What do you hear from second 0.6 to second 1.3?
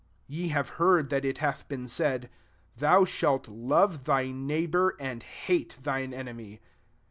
heard that